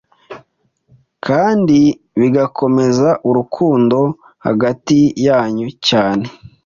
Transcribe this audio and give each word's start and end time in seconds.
kandi 1.25 1.79
bigakomeza 2.19 3.09
urukundo 3.29 3.99
hagati 4.45 4.97
yanyu 5.27 5.67
cyane. 5.87 6.25